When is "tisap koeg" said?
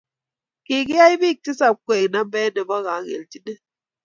1.43-2.07